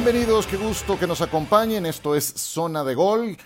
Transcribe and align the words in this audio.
Bienvenidos, 0.00 0.46
qué 0.46 0.56
gusto 0.56 0.96
que 0.96 1.08
nos 1.08 1.22
acompañen. 1.22 1.84
Esto 1.84 2.14
es 2.14 2.24
Zona 2.24 2.84
de 2.84 2.94
Gol. 2.94 3.36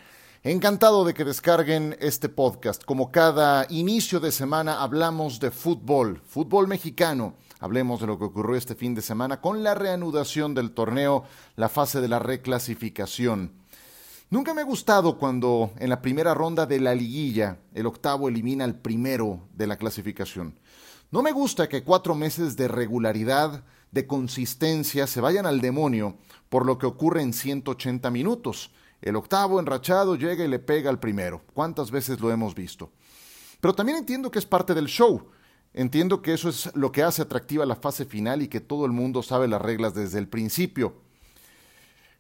Encantado 0.43 1.03
de 1.03 1.14
que 1.14 1.25
descarguen 1.25 1.96
este 1.99 2.29
podcast. 2.29 2.85
Como 2.85 3.11
cada 3.11 3.67
inicio 3.71 4.21
de 4.21 4.31
semana 4.31 4.82
hablamos 4.82 5.41
de 5.41 5.50
fútbol, 5.50 6.21
fútbol 6.27 6.68
mexicano. 6.68 7.36
Hablemos 7.58 8.03
de 8.03 8.07
lo 8.07 8.18
que 8.18 8.27
ocurrió 8.27 8.54
este 8.54 8.75
fin 8.75 8.94
de 8.94 9.00
semana 9.00 9.41
con 9.41 9.63
la 9.63 9.75
reanudación 9.75 10.53
del 10.53 10.72
torneo, 10.72 11.25
la 11.57 11.71
fase 11.71 12.03
de 12.03 12.08
la 12.08 12.18
reclasificación. 12.18 13.55
Nunca 14.29 14.53
me 14.53 14.61
ha 14.61 14.64
gustado 14.64 15.16
cuando 15.16 15.71
en 15.79 15.89
la 15.89 16.03
primera 16.03 16.35
ronda 16.35 16.66
de 16.66 16.80
la 16.80 16.94
liguilla 16.94 17.61
el 17.72 17.86
octavo 17.86 18.29
elimina 18.29 18.64
al 18.64 18.75
primero 18.75 19.49
de 19.55 19.66
la 19.66 19.79
clasificación. 19.79 20.61
No 21.11 21.22
me 21.22 21.32
gusta 21.32 21.71
que 21.71 21.82
cuatro 21.82 22.14
meses 22.14 22.57
de 22.57 22.69
regularidad, 22.69 23.64
de 23.93 24.07
consistencia, 24.07 25.07
se 25.07 25.21
vayan 25.21 25.46
al 25.46 25.61
demonio 25.61 26.17
por 26.49 26.67
lo 26.67 26.79
que 26.79 26.87
ocurre 26.87 27.23
en 27.23 27.33
180 27.33 28.11
minutos. 28.11 28.73
El 29.00 29.17
octavo 29.17 29.61
enrachado 29.61 30.17
llega 30.17 30.45
y 30.45 30.49
le 30.49 30.59
pega 30.59 30.91
al 30.91 30.99
primero. 30.99 31.43
¿Cuántas 31.55 31.91
veces 31.91 32.20
lo 32.20 32.31
hemos 32.31 32.55
visto? 32.55 32.91
Pero 33.61 33.75
también 33.75 33.98
entiendo 33.98 34.31
que 34.31 34.39
es 34.39 34.47
parte 34.47 34.75
del 34.75 34.86
show. 34.86 35.28
Entiendo 35.75 36.20
que 36.20 36.34
eso 36.34 36.48
es 36.48 36.75
lo 36.75 36.91
que 36.92 37.03
hace 37.03 37.22
atractiva 37.22 37.64
la 37.64 37.77
fase 37.77 38.05
final 38.05 38.42
y 38.42 38.48
que 38.48 38.61
todo 38.61 38.84
el 38.84 38.92
mundo 38.92 39.22
sabe 39.22 39.48
las 39.48 39.62
reglas 39.62 39.94
desde 39.94 40.19
el 40.19 40.28
principio. 40.28 40.94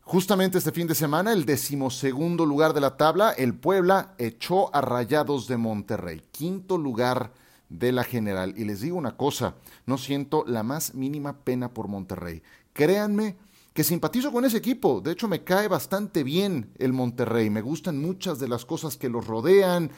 Justamente 0.02 0.58
este 0.58 0.72
fin 0.72 0.86
de 0.86 0.94
semana, 0.94 1.32
el 1.32 1.44
decimosegundo 1.44 2.44
lugar 2.44 2.72
de 2.72 2.80
la 2.80 2.96
tabla, 2.96 3.30
el 3.30 3.54
Puebla 3.54 4.14
echó 4.18 4.74
a 4.74 4.80
Rayados 4.80 5.46
de 5.46 5.56
Monterrey, 5.56 6.24
quinto 6.32 6.76
lugar 6.76 7.32
de 7.72 7.92
la 7.92 8.04
general. 8.04 8.54
Y 8.56 8.64
les 8.64 8.80
digo 8.80 8.96
una 8.96 9.16
cosa, 9.16 9.56
no 9.86 9.98
siento 9.98 10.44
la 10.46 10.62
más 10.62 10.94
mínima 10.94 11.38
pena 11.38 11.72
por 11.72 11.88
Monterrey. 11.88 12.42
Créanme 12.72 13.36
que 13.72 13.84
simpatizo 13.84 14.30
con 14.30 14.44
ese 14.44 14.58
equipo. 14.58 15.00
De 15.00 15.12
hecho, 15.12 15.28
me 15.28 15.42
cae 15.42 15.68
bastante 15.68 16.22
bien 16.22 16.70
el 16.78 16.92
Monterrey. 16.92 17.50
Me 17.50 17.62
gustan 17.62 18.00
muchas 18.00 18.38
de 18.38 18.48
las 18.48 18.64
cosas 18.64 18.96
que 18.96 19.08
los 19.08 19.26
rodean, 19.26 19.90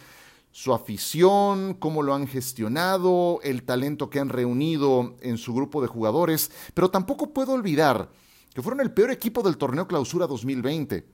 su 0.52 0.72
afición, 0.72 1.74
cómo 1.74 2.02
lo 2.02 2.14
han 2.14 2.28
gestionado, 2.28 3.40
el 3.42 3.64
talento 3.64 4.08
que 4.08 4.20
han 4.20 4.28
reunido 4.28 5.16
en 5.20 5.36
su 5.36 5.52
grupo 5.52 5.82
de 5.82 5.88
jugadores. 5.88 6.52
Pero 6.74 6.90
tampoco 6.90 7.32
puedo 7.32 7.52
olvidar 7.52 8.10
que 8.54 8.62
fueron 8.62 8.80
el 8.80 8.92
peor 8.92 9.10
equipo 9.10 9.42
del 9.42 9.56
torneo 9.56 9.88
Clausura 9.88 10.28
2020 10.28 11.13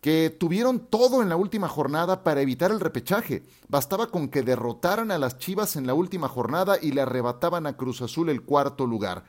que 0.00 0.30
tuvieron 0.30 0.80
todo 0.80 1.22
en 1.22 1.28
la 1.28 1.36
última 1.36 1.68
jornada 1.68 2.22
para 2.22 2.40
evitar 2.40 2.70
el 2.70 2.80
repechaje. 2.80 3.42
Bastaba 3.68 4.08
con 4.08 4.28
que 4.28 4.42
derrotaran 4.42 5.10
a 5.10 5.18
las 5.18 5.38
Chivas 5.38 5.76
en 5.76 5.86
la 5.86 5.94
última 5.94 6.28
jornada 6.28 6.76
y 6.80 6.92
le 6.92 7.00
arrebataban 7.00 7.66
a 7.66 7.76
Cruz 7.76 8.02
Azul 8.02 8.28
el 8.28 8.42
cuarto 8.42 8.86
lugar. 8.86 9.24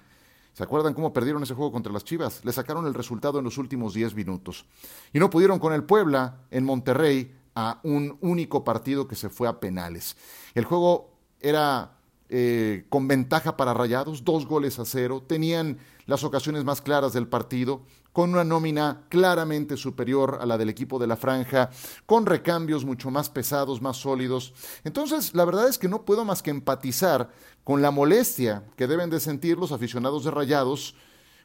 ¿Se 0.54 0.64
acuerdan 0.64 0.94
cómo 0.94 1.14
perdieron 1.14 1.44
ese 1.44 1.54
juego 1.54 1.72
contra 1.72 1.94
las 1.94 2.04
Chivas? 2.04 2.44
Le 2.44 2.52
sacaron 2.52 2.88
el 2.88 2.94
resultado 2.94 3.38
en 3.38 3.46
los 3.46 3.58
últimos 3.58 3.94
10 3.94 4.16
minutos. 4.16 4.66
Y 5.14 5.20
no 5.20 5.30
pudieron 5.30 5.59
con 5.59 5.72
el 5.72 5.84
Puebla 5.84 6.40
en 6.50 6.66
Monterrey 6.66 7.31
a 7.54 7.80
un 7.84 8.18
único 8.22 8.64
partido 8.64 9.08
que 9.08 9.16
se 9.16 9.30
fue 9.30 9.48
a 9.48 9.59
penales. 9.59 10.16
El 10.54 10.66
juego 10.66 11.12
era 11.40 11.98
eh, 12.30 12.86
con 12.90 13.08
ventaja 13.08 13.56
para 13.56 13.74
Rayados, 13.74 14.24
dos 14.24 14.46
goles 14.46 14.80
a 14.80 14.86
cero. 14.86 15.24
Tenían 15.25 15.78
las 16.08 16.24
ocasiones 16.24 16.66
más 16.66 16.81
claras 16.81 17.14
del 17.14 17.28
partido, 17.28 17.84
con 18.17 18.31
una 18.31 18.44
nómina 18.44 19.03
claramente 19.09 19.78
superior 19.78 20.39
a 20.41 20.47
la 20.47 20.57
del 20.57 20.69
equipo 20.69 20.97
de 20.97 21.05
la 21.05 21.17
franja, 21.17 21.69
con 22.07 22.25
recambios 22.25 22.83
mucho 22.83 23.11
más 23.11 23.29
pesados, 23.29 23.79
más 23.79 23.97
sólidos. 23.97 24.55
Entonces, 24.83 25.35
la 25.35 25.45
verdad 25.45 25.67
es 25.67 25.78
que 25.78 25.88
no 25.88 26.03
puedo 26.03 26.25
más 26.25 26.41
que 26.41 26.50
empatizar 26.50 27.29
con 27.63 27.83
la 27.83 27.91
molestia 27.91 28.63
que 28.75 28.88
deben 28.88 29.11
de 29.11 29.19
sentir 29.19 29.59
los 29.59 29.72
aficionados 29.72 30.23
de 30.23 30.31
Rayados 30.31 30.95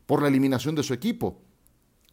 por 0.07 0.23
la 0.23 0.29
eliminación 0.29 0.75
de 0.75 0.83
su 0.83 0.95
equipo. 0.95 1.43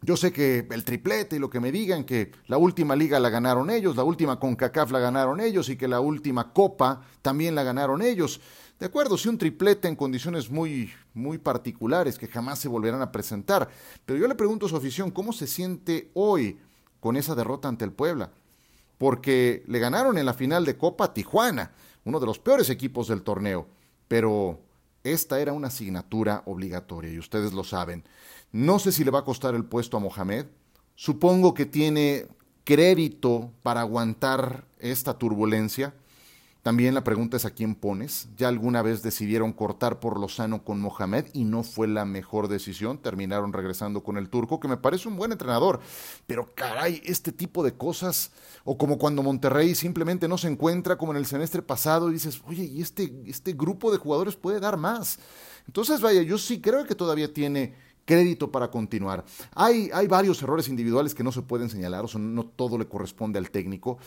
Yo 0.02 0.16
sé 0.16 0.32
que 0.32 0.66
el 0.70 0.84
triplete 0.84 1.36
y 1.36 1.38
lo 1.38 1.50
que 1.50 1.60
me 1.60 1.70
digan 1.70 2.04
que 2.04 2.32
la 2.46 2.56
última 2.56 2.96
liga 2.96 3.20
la 3.20 3.28
ganaron 3.28 3.68
ellos, 3.68 3.96
la 3.96 4.04
última 4.04 4.40
CONCACAF 4.40 4.90
la 4.92 4.98
ganaron 4.98 5.40
ellos 5.40 5.68
y 5.68 5.76
que 5.76 5.88
la 5.88 6.00
última 6.00 6.52
copa 6.52 7.02
también 7.20 7.54
la 7.54 7.64
ganaron 7.64 8.00
ellos. 8.00 8.40
De 8.78 8.86
acuerdo, 8.86 9.18
sí 9.18 9.28
un 9.28 9.36
triplete 9.36 9.88
en 9.88 9.96
condiciones 9.96 10.50
muy, 10.50 10.90
muy 11.12 11.36
particulares 11.36 12.18
que 12.18 12.28
jamás 12.28 12.58
se 12.58 12.68
volverán 12.68 13.02
a 13.02 13.12
presentar. 13.12 13.68
Pero 14.06 14.18
yo 14.18 14.26
le 14.26 14.34
pregunto 14.34 14.64
a 14.64 14.68
su 14.70 14.76
afición, 14.76 15.10
¿cómo 15.10 15.34
se 15.34 15.46
siente 15.46 16.10
hoy 16.14 16.58
con 16.98 17.18
esa 17.18 17.34
derrota 17.34 17.68
ante 17.68 17.84
el 17.84 17.92
Puebla? 17.92 18.30
Porque 18.96 19.62
le 19.66 19.80
ganaron 19.80 20.16
en 20.16 20.24
la 20.24 20.32
final 20.32 20.64
de 20.64 20.78
Copa 20.78 21.12
Tijuana, 21.12 21.72
uno 22.04 22.20
de 22.20 22.26
los 22.26 22.38
peores 22.38 22.70
equipos 22.70 23.06
del 23.06 23.20
torneo. 23.20 23.66
Pero 24.08 24.60
esta 25.04 25.40
era 25.40 25.52
una 25.52 25.68
asignatura 25.68 26.42
obligatoria 26.46 27.12
y 27.12 27.18
ustedes 27.18 27.52
lo 27.52 27.64
saben. 27.64 28.04
No 28.52 28.78
sé 28.78 28.90
si 28.90 29.04
le 29.04 29.10
va 29.10 29.20
a 29.20 29.24
costar 29.24 29.54
el 29.54 29.64
puesto 29.64 29.96
a 29.96 30.00
Mohamed. 30.00 30.46
Supongo 30.96 31.54
que 31.54 31.66
tiene 31.66 32.26
crédito 32.64 33.52
para 33.62 33.80
aguantar 33.80 34.64
esta 34.78 35.18
turbulencia. 35.18 35.94
También 36.62 36.94
la 36.94 37.04
pregunta 37.04 37.38
es 37.38 37.46
a 37.46 37.52
quién 37.52 37.74
pones. 37.74 38.28
Ya 38.36 38.48
alguna 38.48 38.82
vez 38.82 39.02
decidieron 39.02 39.54
cortar 39.54 39.98
por 39.98 40.20
lo 40.20 40.28
sano 40.28 40.62
con 40.62 40.78
Mohamed 40.78 41.26
y 41.32 41.44
no 41.44 41.62
fue 41.62 41.88
la 41.88 42.04
mejor 42.04 42.48
decisión. 42.48 42.98
Terminaron 42.98 43.54
regresando 43.54 44.02
con 44.02 44.18
el 44.18 44.28
turco, 44.28 44.60
que 44.60 44.68
me 44.68 44.76
parece 44.76 45.08
un 45.08 45.16
buen 45.16 45.32
entrenador. 45.32 45.80
Pero 46.26 46.52
caray, 46.54 47.00
este 47.04 47.32
tipo 47.32 47.62
de 47.64 47.72
cosas, 47.72 48.32
o 48.64 48.76
como 48.76 48.98
cuando 48.98 49.22
Monterrey 49.22 49.74
simplemente 49.74 50.28
no 50.28 50.36
se 50.36 50.48
encuentra 50.48 50.98
como 50.98 51.12
en 51.12 51.18
el 51.18 51.26
semestre 51.26 51.62
pasado 51.62 52.10
y 52.10 52.14
dices, 52.14 52.42
oye, 52.46 52.64
y 52.64 52.82
este, 52.82 53.10
este 53.26 53.54
grupo 53.54 53.90
de 53.90 53.98
jugadores 53.98 54.36
puede 54.36 54.60
dar 54.60 54.76
más. 54.76 55.18
Entonces, 55.66 56.02
vaya, 56.02 56.20
yo 56.20 56.36
sí 56.36 56.60
creo 56.60 56.84
que 56.84 56.94
todavía 56.94 57.32
tiene 57.32 57.74
crédito 58.04 58.50
para 58.50 58.70
continuar. 58.70 59.24
Hay, 59.54 59.90
hay 59.92 60.06
varios 60.06 60.42
errores 60.42 60.68
individuales 60.68 61.14
que 61.14 61.24
no 61.24 61.32
se 61.32 61.42
pueden 61.42 61.68
señalar, 61.68 62.04
o 62.04 62.08
sea, 62.08 62.20
no 62.20 62.44
todo 62.44 62.78
le 62.78 62.86
corresponde 62.86 63.38
al 63.38 63.50
técnico. 63.50 63.98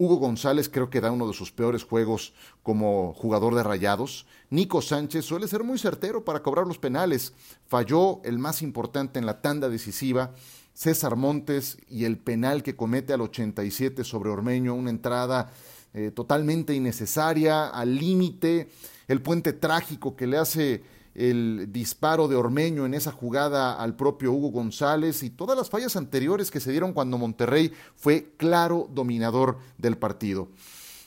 Hugo 0.00 0.16
González 0.16 0.68
creo 0.68 0.90
que 0.90 1.00
da 1.00 1.10
uno 1.10 1.26
de 1.26 1.34
sus 1.34 1.50
peores 1.50 1.82
juegos 1.82 2.32
como 2.62 3.12
jugador 3.14 3.56
de 3.56 3.64
rayados. 3.64 4.26
Nico 4.48 4.80
Sánchez 4.80 5.24
suele 5.24 5.48
ser 5.48 5.64
muy 5.64 5.76
certero 5.76 6.24
para 6.24 6.40
cobrar 6.40 6.68
los 6.68 6.78
penales. 6.78 7.34
Falló 7.66 8.20
el 8.22 8.38
más 8.38 8.62
importante 8.62 9.18
en 9.18 9.26
la 9.26 9.42
tanda 9.42 9.68
decisiva. 9.68 10.34
César 10.72 11.16
Montes 11.16 11.78
y 11.88 12.04
el 12.04 12.16
penal 12.18 12.62
que 12.62 12.76
comete 12.76 13.12
al 13.12 13.22
87 13.22 14.04
sobre 14.04 14.30
Ormeño, 14.30 14.74
una 14.74 14.90
entrada 14.90 15.50
eh, 15.92 16.12
totalmente 16.12 16.72
innecesaria, 16.74 17.66
al 17.66 17.96
límite. 17.96 18.68
El 19.08 19.20
puente 19.20 19.52
trágico 19.52 20.14
que 20.14 20.28
le 20.28 20.38
hace 20.38 20.84
el 21.18 21.72
disparo 21.72 22.28
de 22.28 22.36
Ormeño 22.36 22.86
en 22.86 22.94
esa 22.94 23.10
jugada 23.10 23.74
al 23.74 23.96
propio 23.96 24.32
Hugo 24.32 24.50
González 24.50 25.24
y 25.24 25.30
todas 25.30 25.58
las 25.58 25.68
fallas 25.68 25.96
anteriores 25.96 26.52
que 26.52 26.60
se 26.60 26.70
dieron 26.70 26.92
cuando 26.92 27.18
Monterrey 27.18 27.72
fue 27.96 28.34
claro 28.36 28.88
dominador 28.92 29.58
del 29.78 29.98
partido. 29.98 30.48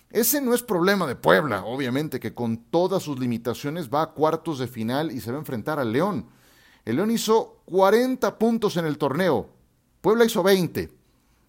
Ese 0.09 0.41
no 0.41 0.53
es 0.53 0.63
problema 0.63 1.07
de 1.07 1.15
Puebla, 1.15 1.63
obviamente, 1.63 2.19
que 2.19 2.33
con 2.33 2.57
todas 2.57 3.03
sus 3.03 3.19
limitaciones 3.19 3.89
va 3.89 4.01
a 4.01 4.11
cuartos 4.11 4.59
de 4.59 4.67
final 4.67 5.11
y 5.11 5.21
se 5.21 5.31
va 5.31 5.37
a 5.37 5.39
enfrentar 5.39 5.79
al 5.79 5.93
León. 5.93 6.25
El 6.83 6.97
León 6.97 7.11
hizo 7.11 7.61
40 7.67 8.37
puntos 8.37 8.75
en 8.75 8.85
el 8.85 8.97
torneo, 8.97 9.47
Puebla 10.01 10.25
hizo 10.25 10.43
20, 10.43 10.91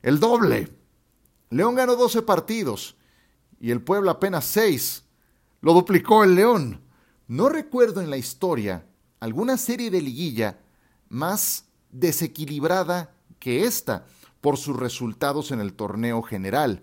el 0.03 0.21
doble. 0.21 0.73
León 1.51 1.75
ganó 1.75 1.97
12 1.97 2.23
partidos 2.23 2.97
y 3.61 3.73
el 3.73 3.81
Puebla 3.81 4.13
apenas 4.13 4.45
6. 4.45 5.03
Lo 5.63 5.73
duplicó 5.73 6.23
el 6.23 6.37
León. 6.37 6.82
No 7.33 7.49
recuerdo 7.49 8.03
en 8.03 8.11
la 8.11 8.19
historia 8.19 8.85
alguna 9.19 9.57
serie 9.57 9.91
de 9.91 10.03
liguilla 10.03 10.59
más 11.09 11.65
desequilibrada 11.91 13.15
que 13.39 13.65
esta 13.65 14.05
por 14.43 14.59
sus 14.59 14.77
resultados 14.77 15.51
en 15.51 15.59
el 15.59 15.73
torneo 15.73 16.21
general, 16.21 16.83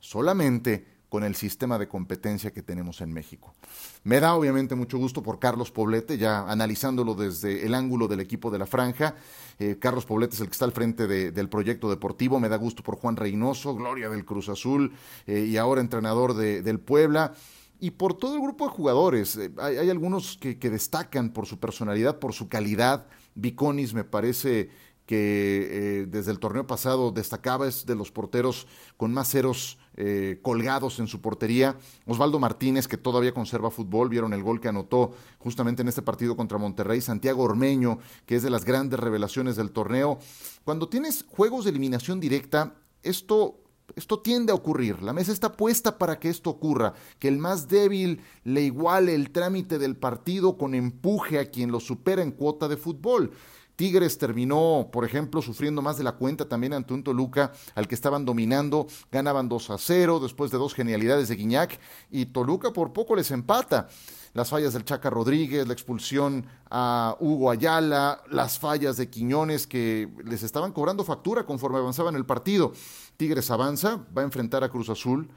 solamente 0.00 0.84
con 1.08 1.22
el 1.22 1.36
sistema 1.36 1.78
de 1.78 1.86
competencia 1.86 2.52
que 2.52 2.60
tenemos 2.60 3.02
en 3.02 3.12
México. 3.12 3.54
Me 4.02 4.18
da 4.18 4.34
obviamente 4.34 4.74
mucho 4.74 4.98
gusto 4.98 5.22
por 5.22 5.38
Carlos 5.38 5.70
Poblete, 5.70 6.18
ya 6.18 6.40
analizándolo 6.50 7.14
desde 7.14 7.64
el 7.64 7.72
ángulo 7.72 8.08
del 8.08 8.18
equipo 8.18 8.50
de 8.50 8.58
la 8.58 8.66
franja. 8.66 9.14
Eh, 9.60 9.76
Carlos 9.78 10.06
Poblete 10.06 10.34
es 10.34 10.40
el 10.40 10.48
que 10.48 10.54
está 10.54 10.64
al 10.64 10.72
frente 10.72 11.06
del 11.06 11.48
proyecto 11.48 11.88
deportivo. 11.88 12.40
Me 12.40 12.48
da 12.48 12.56
gusto 12.56 12.82
por 12.82 12.96
Juan 12.96 13.14
Reynoso, 13.14 13.76
gloria 13.76 14.08
del 14.08 14.24
Cruz 14.24 14.48
Azul 14.48 14.92
eh, 15.28 15.46
y 15.48 15.56
ahora 15.56 15.80
entrenador 15.80 16.34
del 16.34 16.80
Puebla 16.80 17.32
y 17.80 17.92
por 17.92 18.14
todo 18.14 18.36
el 18.36 18.42
grupo 18.42 18.66
de 18.66 18.72
jugadores. 18.72 19.36
Eh, 19.36 19.52
hay, 19.58 19.90
algunos 19.90 20.38
que, 20.38 20.54
destacan 20.54 21.32
por 21.32 21.46
su 21.46 21.58
personalidad, 21.58 22.18
por 22.18 22.32
su 22.32 22.48
calidad. 22.48 23.06
Viconis 23.34 23.94
me 23.94 24.04
parece 24.04 24.70
que 25.06 25.68
eh, 25.70 26.06
desde 26.06 26.30
el 26.30 26.38
torneo 26.38 26.66
pasado 26.66 27.10
destacaba, 27.10 27.68
es 27.68 27.84
de 27.84 27.94
los 27.94 28.10
porteros 28.10 28.66
con 28.96 29.12
más 29.12 29.30
ceros 29.30 29.78
eh, 29.96 30.38
colgados 30.40 30.98
en 30.98 31.08
su 31.08 31.20
portería. 31.20 31.76
Osvaldo 32.06 32.38
Martínez, 32.38 32.88
que 32.88 32.96
todavía 32.96 33.34
conserva 33.34 33.70
fútbol, 33.70 34.08
vieron 34.08 34.32
el 34.32 34.42
gol 34.42 34.60
que 34.60 34.68
anotó 34.68 35.12
justamente 35.38 35.82
en 35.82 35.88
este 35.88 36.00
partido 36.00 36.36
contra 36.36 36.58
Monterrey. 36.58 37.00
Santiago 37.00 37.42
Ormeño, 37.42 37.98
que 38.24 38.36
es 38.36 38.42
de 38.42 38.50
las 38.50 38.64
grandes 38.64 38.98
revelaciones 38.98 39.56
del 39.56 39.72
torneo. 39.72 40.18
Cuando 40.64 40.88
tienes 40.88 41.24
juegos 41.28 41.64
de 41.64 41.70
eliminación 41.70 42.18
directa, 42.18 42.74
esto 43.02 43.63
esto 43.96 44.20
tiende 44.20 44.52
a 44.52 44.56
ocurrir. 44.56 45.02
La 45.02 45.12
mesa 45.12 45.32
está 45.32 45.52
puesta 45.52 45.98
para 45.98 46.18
que 46.18 46.28
esto 46.28 46.50
ocurra, 46.50 46.94
que 47.18 47.28
el 47.28 47.38
más 47.38 47.68
débil 47.68 48.20
le 48.44 48.62
iguale 48.62 49.14
el 49.14 49.30
trámite 49.30 49.78
del 49.78 49.96
partido 49.96 50.56
con 50.56 50.74
empuje 50.74 51.38
a 51.38 51.50
quien 51.50 51.70
lo 51.70 51.80
supera 51.80 52.22
en 52.22 52.32
cuota 52.32 52.68
de 52.68 52.76
fútbol. 52.76 53.32
Tigres 53.76 54.18
terminó, 54.18 54.88
por 54.92 55.04
ejemplo, 55.04 55.42
sufriendo 55.42 55.82
más 55.82 55.98
de 55.98 56.04
la 56.04 56.12
cuenta 56.12 56.48
también 56.48 56.74
ante 56.74 56.94
un 56.94 57.02
Toluca 57.02 57.52
al 57.74 57.88
que 57.88 57.96
estaban 57.96 58.24
dominando, 58.24 58.86
ganaban 59.10 59.48
2 59.48 59.70
a 59.70 59.78
0 59.78 60.20
después 60.20 60.52
de 60.52 60.58
dos 60.58 60.74
genialidades 60.74 61.28
de 61.28 61.34
Guiñac 61.34 61.80
y 62.10 62.26
Toluca 62.26 62.72
por 62.72 62.92
poco 62.92 63.16
les 63.16 63.32
empata. 63.32 63.88
Las 64.34 64.50
fallas 64.50 64.72
del 64.72 64.84
Chaca 64.84 65.10
Rodríguez, 65.10 65.66
la 65.66 65.72
expulsión 65.72 66.44
a 66.68 67.16
Hugo 67.20 67.52
Ayala, 67.52 68.20
las 68.30 68.58
fallas 68.58 68.96
de 68.96 69.08
Quiñones 69.08 69.68
que 69.68 70.08
les 70.24 70.42
estaban 70.42 70.72
cobrando 70.72 71.04
factura 71.04 71.46
conforme 71.46 71.78
avanzaban 71.78 72.16
el 72.16 72.26
partido. 72.26 72.72
Tigres 73.16 73.52
avanza, 73.52 74.04
va 74.16 74.22
a 74.22 74.24
enfrentar 74.24 74.64
a 74.64 74.68
Cruz 74.68 74.88
Azul. 74.88 75.30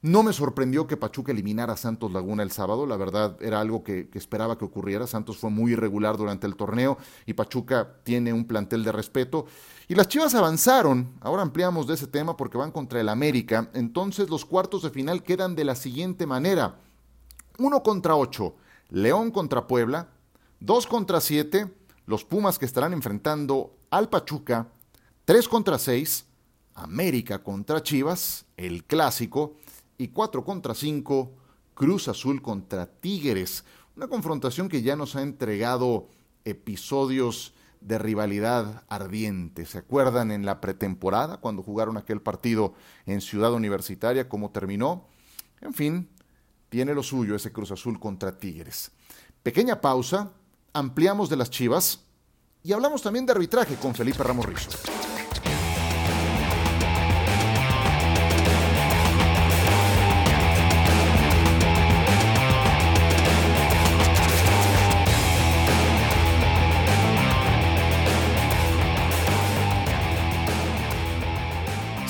No 0.00 0.22
me 0.22 0.32
sorprendió 0.32 0.86
que 0.86 0.96
Pachuca 0.96 1.32
eliminara 1.32 1.74
a 1.74 1.76
Santos 1.76 2.10
Laguna 2.10 2.42
el 2.42 2.50
sábado, 2.50 2.86
la 2.86 2.96
verdad 2.96 3.36
era 3.42 3.60
algo 3.60 3.84
que, 3.84 4.08
esperaba 4.14 4.56
que 4.56 4.64
ocurriera. 4.64 5.06
Santos 5.06 5.36
fue 5.36 5.50
muy 5.50 5.72
irregular 5.72 6.16
durante 6.16 6.46
el 6.46 6.56
torneo 6.56 6.96
y 7.26 7.34
Pachuca 7.34 7.96
tiene 8.04 8.32
un 8.32 8.46
plantel 8.46 8.82
de 8.82 8.92
respeto. 8.92 9.44
Y 9.86 9.94
las 9.94 10.08
Chivas 10.08 10.34
avanzaron, 10.34 11.12
ahora 11.20 11.42
ampliamos 11.42 11.86
de 11.86 11.92
ese 11.92 12.06
tema 12.06 12.38
porque 12.38 12.56
van 12.56 12.72
contra 12.72 13.02
el 13.02 13.10
América. 13.10 13.68
Entonces 13.74 14.30
los 14.30 14.46
cuartos 14.46 14.82
de 14.82 14.88
final 14.88 15.22
quedan 15.22 15.54
de 15.54 15.64
la 15.64 15.74
siguiente 15.74 16.26
manera. 16.26 16.78
Uno 17.60 17.82
contra 17.82 18.16
ocho, 18.16 18.56
León 18.88 19.30
contra 19.30 19.66
Puebla, 19.66 20.08
dos 20.60 20.86
contra 20.86 21.20
siete, 21.20 21.70
los 22.06 22.24
Pumas 22.24 22.58
que 22.58 22.64
estarán 22.64 22.94
enfrentando 22.94 23.76
al 23.90 24.08
Pachuca, 24.08 24.68
tres 25.26 25.46
contra 25.46 25.78
seis, 25.78 26.24
América 26.74 27.42
contra 27.42 27.82
Chivas, 27.82 28.46
el 28.56 28.84
clásico, 28.84 29.56
y 29.98 30.08
4 30.08 30.42
contra 30.42 30.74
5, 30.74 31.30
Cruz 31.74 32.08
Azul 32.08 32.40
contra 32.40 32.86
Tigres. 32.86 33.66
Una 33.94 34.08
confrontación 34.08 34.70
que 34.70 34.80
ya 34.80 34.96
nos 34.96 35.14
ha 35.14 35.20
entregado 35.20 36.08
episodios 36.46 37.52
de 37.82 37.98
rivalidad 37.98 38.84
ardiente. 38.88 39.66
¿Se 39.66 39.76
acuerdan 39.76 40.30
en 40.30 40.46
la 40.46 40.62
pretemporada 40.62 41.36
cuando 41.36 41.62
jugaron 41.62 41.98
aquel 41.98 42.22
partido 42.22 42.72
en 43.04 43.20
Ciudad 43.20 43.52
Universitaria, 43.52 44.30
cómo 44.30 44.52
terminó? 44.52 45.06
En 45.60 45.74
fin, 45.74 46.08
tiene 46.70 46.94
lo 46.94 47.02
suyo 47.02 47.36
ese 47.36 47.52
Cruz 47.52 47.72
Azul 47.72 48.00
contra 48.00 48.38
Tigres. 48.38 48.92
Pequeña 49.42 49.80
pausa, 49.80 50.30
ampliamos 50.72 51.28
de 51.28 51.36
las 51.36 51.50
Chivas 51.50 52.00
y 52.62 52.72
hablamos 52.72 53.02
también 53.02 53.26
de 53.26 53.32
arbitraje 53.32 53.74
con 53.76 53.94
Felipe 53.94 54.22
Ramos 54.22 54.46
Rizo. 54.46 54.70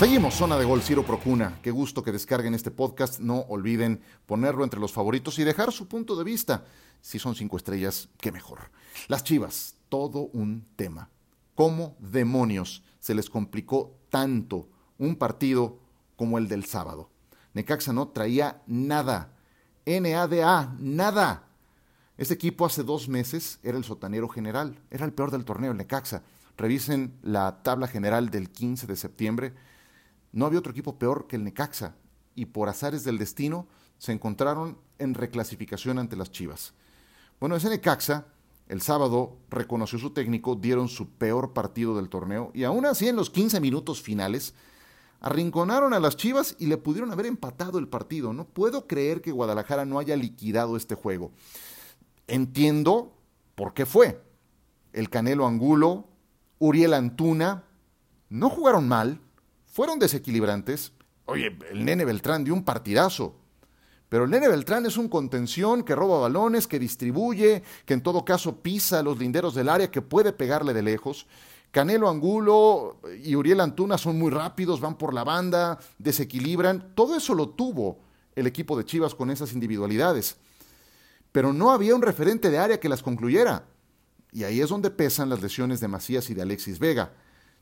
Seguimos, 0.01 0.33
zona 0.33 0.57
de 0.57 0.65
gol 0.65 0.81
Ciro 0.81 1.05
Procuna. 1.05 1.59
Qué 1.61 1.71
gusto 1.71 2.03
que 2.03 2.11
descarguen 2.11 2.55
este 2.55 2.71
podcast. 2.71 3.21
No 3.21 3.41
olviden 3.51 4.01
ponerlo 4.25 4.65
entre 4.65 4.81
los 4.81 4.95
favoritos 4.95 5.39
y 5.39 5.45
dejar 5.45 5.73
su 5.73 5.89
punto 5.89 6.17
de 6.17 6.25
vista. 6.25 6.65
Si 7.03 7.19
son 7.19 7.35
cinco 7.35 7.59
estrellas, 7.59 8.09
qué 8.19 8.33
mejor. 8.33 8.71
Las 9.09 9.25
Chivas, 9.25 9.75
todo 9.91 10.31
un 10.33 10.67
tema. 10.75 11.11
¿Cómo 11.55 11.97
demonios 11.99 12.83
se 12.99 13.15
les 13.15 13.29
complicó 13.29 13.95
tanto 14.09 14.71
un 14.97 15.17
partido 15.17 15.81
como 16.17 16.39
el 16.39 16.49
del 16.49 16.65
sábado? 16.65 17.11
Necaxa 17.53 17.93
no 17.93 18.09
traía 18.09 18.63
nada. 18.67 19.35
NADA, 19.85 20.77
nada. 20.79 21.45
Este 22.17 22.33
equipo 22.33 22.65
hace 22.65 22.85
dos 22.85 23.07
meses 23.07 23.59
era 23.63 23.77
el 23.77 23.85
sotanero 23.85 24.31
general, 24.31 24.81
era 24.91 25.05
el 25.05 25.13
peor 25.13 25.31
del 25.31 25.45
torneo, 25.45 25.73
el 25.73 25.77
Necaxa. 25.77 26.23
Revisen 26.57 27.19
la 27.21 27.63
tabla 27.63 27.87
general 27.87 28.31
del 28.31 28.49
15 28.49 28.87
de 28.87 28.97
septiembre 28.97 29.53
no 30.33 30.47
había 30.47 30.59
otro 30.59 30.73
equipo 30.73 30.99
peor 30.99 31.27
que 31.27 31.37
el 31.37 31.45
Necaxa 31.45 31.97
y 32.35 32.47
por 32.47 32.69
azares 32.69 33.05
del 33.05 33.19
destino 33.19 33.67
se 33.99 34.13
encontraron 34.13 34.79
en 34.99 35.15
reclasificación 35.15 35.99
ante 35.99 36.17
las 36.17 36.31
Chivas. 36.31 36.75
Bueno, 37.39 37.57
ese 37.57 37.69
Necaxa 37.69 38.27
el 38.69 38.83
sábado 38.83 39.39
reconoció 39.51 39.99
su 39.99 40.11
técnico, 40.11 40.55
dieron 40.55 40.89
su 40.89 41.11
peor 41.11 41.53
partido 41.53 41.97
del 41.97 42.09
torneo 42.09 42.53
y 42.55 42.65
aún 42.65 42.87
así 42.87 43.09
en 43.09 43.17
los 43.17 43.29
15 43.29 43.61
minutos 43.61 44.01
finales 44.01 44.55
arrinconaron 45.21 45.93
a 45.93 46.01
las 46.01 46.17
Chivas 46.17 46.55
y 46.59 46.67
le 46.67 46.77
pudieron 46.77 47.11
haber 47.11 47.27
empatado 47.27 47.79
el 47.79 47.89
partido. 47.89 48.33
No 48.33 48.45
puedo 48.45 48.87
creer 48.87 49.23
que 49.23 49.33
Guadalajara 49.33 49.85
no 49.85 49.99
haya 49.99 50.17
liquidado 50.17 50.77
este 50.77 50.95
juego. 50.95 51.33
Entiendo 52.27 53.13
por 53.55 53.75
qué 53.75 53.87
fue. 53.87 54.23
El 54.93 55.11
Canelo 55.11 55.47
Angulo, 55.47 56.09
Uriel 56.59 56.95
Antuna, 56.95 57.65
no 58.29 58.49
jugaron 58.51 58.87
mal, 58.87 59.21
fueron 59.71 59.99
desequilibrantes. 59.99 60.93
Oye, 61.27 61.57
el 61.71 61.85
nene 61.85 62.05
Beltrán 62.05 62.45
dio 62.45 62.55
un 62.55 62.65
partidazo. 62.65 63.37
Pero 64.09 64.25
el 64.25 64.31
nene 64.31 64.49
Beltrán 64.49 64.85
es 64.87 64.97
un 64.97 65.09
contención 65.09 65.85
que 65.85 65.95
roba 65.95 66.19
balones, 66.19 66.67
que 66.67 66.81
distribuye, 66.81 67.63
que 67.87 67.95
en 67.95 68.03
todo 68.03 68.25
caso 68.25 68.61
pisa 68.61 69.05
los 69.05 69.19
linderos 69.19 69.55
del 69.55 69.69
área, 69.69 69.91
que 69.91 70.03
puede 70.03 70.33
pegarle 70.33 70.75
de 70.75 70.83
lejos. 70.83 71.29
Canelo 71.71 72.09
Angulo 72.09 73.01
y 73.23 73.37
Uriel 73.37 73.61
Antuna 73.61 73.97
son 73.97 74.19
muy 74.19 74.33
rápidos, 74.33 74.81
van 74.81 74.99
por 74.99 75.15
la 75.15 75.23
banda, 75.23 75.79
desequilibran. 75.99 76.93
Todo 76.97 77.17
eso 77.17 77.35
lo 77.35 77.51
tuvo 77.51 78.01
el 78.35 78.49
equipo 78.49 78.77
de 78.77 78.85
Chivas 78.85 79.15
con 79.15 79.31
esas 79.31 79.53
individualidades. 79.53 80.37
Pero 81.31 81.53
no 81.53 81.71
había 81.71 81.95
un 81.95 82.03
referente 82.03 82.51
de 82.51 82.59
área 82.59 82.81
que 82.81 82.89
las 82.89 83.03
concluyera. 83.03 83.65
Y 84.33 84.43
ahí 84.43 84.61
es 84.61 84.69
donde 84.69 84.91
pesan 84.91 85.29
las 85.29 85.41
lesiones 85.41 85.79
de 85.79 85.87
Macías 85.87 86.29
y 86.31 86.35
de 86.35 86.43
Alexis 86.43 86.81
Vega. 86.81 87.13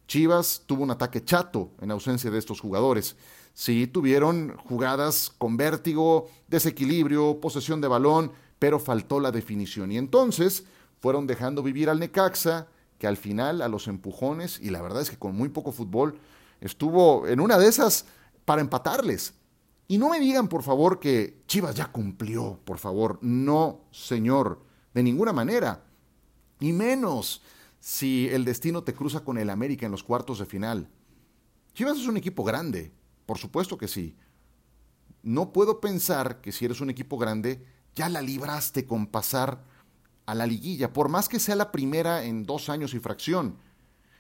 Chivas 0.08 0.62
tuvo 0.66 0.82
un 0.82 0.90
ataque 0.90 1.22
chato 1.22 1.70
en 1.80 1.90
ausencia 1.90 2.30
de 2.30 2.38
estos 2.38 2.60
jugadores. 2.60 3.14
Sí, 3.52 3.86
tuvieron 3.86 4.56
jugadas 4.56 5.32
con 5.36 5.56
vértigo, 5.56 6.28
desequilibrio, 6.48 7.40
posesión 7.40 7.80
de 7.80 7.88
balón, 7.88 8.32
pero 8.58 8.80
faltó 8.80 9.20
la 9.20 9.30
definición. 9.30 9.92
Y 9.92 9.98
entonces 9.98 10.64
fueron 11.00 11.26
dejando 11.26 11.62
vivir 11.62 11.90
al 11.90 12.00
Necaxa, 12.00 12.68
que 12.98 13.06
al 13.06 13.16
final 13.16 13.62
a 13.62 13.68
los 13.68 13.86
empujones, 13.86 14.58
y 14.60 14.70
la 14.70 14.82
verdad 14.82 15.02
es 15.02 15.10
que 15.10 15.18
con 15.18 15.36
muy 15.36 15.50
poco 15.50 15.72
fútbol, 15.72 16.18
estuvo 16.60 17.28
en 17.28 17.38
una 17.38 17.58
de 17.58 17.68
esas 17.68 18.06
para 18.44 18.62
empatarles. 18.62 19.34
Y 19.88 19.98
no 19.98 20.08
me 20.08 20.20
digan, 20.20 20.48
por 20.48 20.62
favor, 20.62 20.98
que 20.98 21.42
Chivas 21.46 21.74
ya 21.74 21.92
cumplió, 21.92 22.58
por 22.64 22.78
favor. 22.78 23.18
No, 23.20 23.82
señor, 23.90 24.62
de 24.94 25.02
ninguna 25.02 25.32
manera. 25.32 25.84
Ni 26.60 26.72
menos 26.72 27.42
si 27.80 28.28
el 28.28 28.44
destino 28.44 28.82
te 28.82 28.94
cruza 28.94 29.20
con 29.20 29.38
el 29.38 29.50
América 29.50 29.86
en 29.86 29.92
los 29.92 30.02
cuartos 30.02 30.38
de 30.38 30.46
final. 30.46 30.88
Chivas 31.74 31.98
es 31.98 32.06
un 32.06 32.16
equipo 32.16 32.44
grande, 32.44 32.92
por 33.26 33.38
supuesto 33.38 33.78
que 33.78 33.88
sí. 33.88 34.16
No 35.22 35.52
puedo 35.52 35.80
pensar 35.80 36.40
que 36.40 36.52
si 36.52 36.64
eres 36.64 36.80
un 36.80 36.90
equipo 36.90 37.18
grande, 37.18 37.64
ya 37.94 38.08
la 38.08 38.22
libraste 38.22 38.84
con 38.84 39.06
pasar 39.06 39.62
a 40.26 40.34
la 40.34 40.46
liguilla, 40.46 40.92
por 40.92 41.08
más 41.08 41.28
que 41.28 41.40
sea 41.40 41.56
la 41.56 41.72
primera 41.72 42.24
en 42.24 42.44
dos 42.44 42.68
años 42.68 42.94
y 42.94 43.00
fracción. 43.00 43.56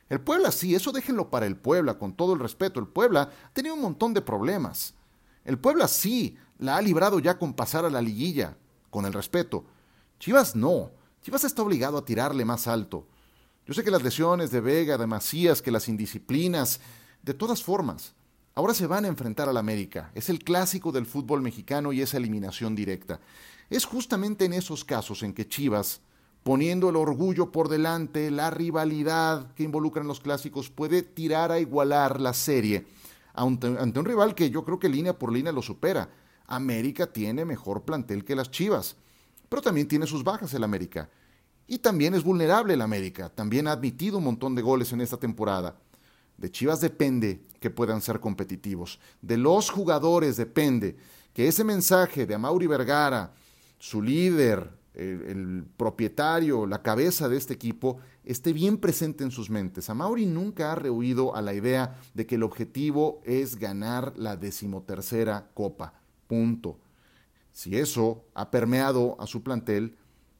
El 0.08 0.20
Puebla 0.20 0.50
sí, 0.52 0.74
eso 0.74 0.90
déjenlo 0.90 1.30
para 1.30 1.46
el 1.46 1.56
Puebla, 1.56 1.98
con 1.98 2.14
todo 2.14 2.32
el 2.32 2.40
respeto. 2.40 2.80
El 2.80 2.88
Puebla 2.88 3.30
tenido 3.52 3.74
un 3.74 3.82
montón 3.82 4.14
de 4.14 4.22
problemas. 4.22 4.94
El 5.44 5.58
Puebla 5.58 5.86
sí, 5.86 6.36
la 6.58 6.76
ha 6.76 6.82
librado 6.82 7.18
ya 7.18 7.38
con 7.38 7.54
pasar 7.54 7.84
a 7.84 7.90
la 7.90 8.00
liguilla, 8.00 8.56
con 8.90 9.04
el 9.04 9.12
respeto. 9.12 9.64
Chivas 10.18 10.56
no. 10.56 10.90
Chivas 11.22 11.44
está 11.44 11.62
obligado 11.62 11.98
a 11.98 12.04
tirarle 12.04 12.44
más 12.44 12.66
alto. 12.66 13.06
Yo 13.68 13.74
sé 13.74 13.84
que 13.84 13.90
las 13.90 14.02
lesiones 14.02 14.50
de 14.50 14.62
Vega, 14.62 14.96
de 14.96 15.06
Macías, 15.06 15.60
que 15.60 15.70
las 15.70 15.90
indisciplinas, 15.90 16.80
de 17.22 17.34
todas 17.34 17.62
formas, 17.62 18.14
ahora 18.54 18.72
se 18.72 18.86
van 18.86 19.04
a 19.04 19.08
enfrentar 19.08 19.46
al 19.46 19.58
América. 19.58 20.10
Es 20.14 20.30
el 20.30 20.38
clásico 20.38 20.90
del 20.90 21.04
fútbol 21.04 21.42
mexicano 21.42 21.92
y 21.92 22.00
esa 22.00 22.16
eliminación 22.16 22.74
directa. 22.74 23.20
Es 23.68 23.84
justamente 23.84 24.46
en 24.46 24.54
esos 24.54 24.86
casos 24.86 25.22
en 25.22 25.34
que 25.34 25.46
Chivas, 25.46 26.00
poniendo 26.44 26.88
el 26.88 26.96
orgullo 26.96 27.52
por 27.52 27.68
delante, 27.68 28.30
la 28.30 28.48
rivalidad 28.48 29.52
que 29.52 29.64
involucran 29.64 30.06
los 30.06 30.20
clásicos, 30.20 30.70
puede 30.70 31.02
tirar 31.02 31.52
a 31.52 31.60
igualar 31.60 32.22
la 32.22 32.32
serie 32.32 32.86
ante, 33.34 33.66
ante 33.66 34.00
un 34.00 34.06
rival 34.06 34.34
que 34.34 34.48
yo 34.48 34.64
creo 34.64 34.78
que 34.78 34.88
línea 34.88 35.18
por 35.18 35.30
línea 35.30 35.52
lo 35.52 35.60
supera. 35.60 36.08
América 36.46 37.12
tiene 37.12 37.44
mejor 37.44 37.82
plantel 37.82 38.24
que 38.24 38.34
las 38.34 38.50
Chivas, 38.50 38.96
pero 39.50 39.60
también 39.60 39.88
tiene 39.88 40.06
sus 40.06 40.24
bajas 40.24 40.54
el 40.54 40.64
América. 40.64 41.10
Y 41.68 41.78
también 41.78 42.14
es 42.14 42.24
vulnerable 42.24 42.74
el 42.74 42.80
América. 42.80 43.28
También 43.28 43.68
ha 43.68 43.72
admitido 43.72 44.18
un 44.18 44.24
montón 44.24 44.54
de 44.54 44.62
goles 44.62 44.90
en 44.92 45.02
esta 45.02 45.18
temporada. 45.18 45.76
De 46.38 46.50
Chivas 46.50 46.80
depende 46.80 47.42
que 47.60 47.68
puedan 47.68 48.00
ser 48.00 48.20
competitivos. 48.20 48.98
De 49.20 49.36
los 49.36 49.70
jugadores 49.70 50.38
depende 50.38 50.96
que 51.34 51.46
ese 51.46 51.64
mensaje 51.64 52.26
de 52.26 52.34
Amaury 52.34 52.66
Vergara, 52.66 53.34
su 53.78 54.00
líder, 54.00 54.70
el, 54.94 55.64
propietario, 55.76 56.66
la 56.66 56.82
cabeza 56.82 57.28
de 57.28 57.36
este 57.36 57.54
equipo, 57.54 57.98
esté 58.24 58.54
bien 58.54 58.78
presente 58.78 59.22
en 59.22 59.30
sus 59.30 59.50
mentes. 59.50 59.90
Amaury 59.90 60.24
nunca 60.24 60.72
ha 60.72 60.74
rehuido 60.74 61.36
a 61.36 61.42
la 61.42 61.52
idea 61.52 61.98
de 62.14 62.26
que 62.26 62.36
el 62.36 62.44
objetivo 62.44 63.20
es 63.24 63.56
ganar 63.56 64.14
la 64.16 64.36
decimotercera 64.36 65.50
copa. 65.52 65.92
Punto. 66.26 66.78
Si 67.52 67.76
eso 67.76 68.24
ha 68.34 68.50
permeado 68.50 69.16
a 69.20 69.26
su 69.26 69.42
plantel, 69.42 69.96